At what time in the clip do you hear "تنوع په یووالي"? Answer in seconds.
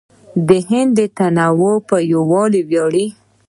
1.17-2.61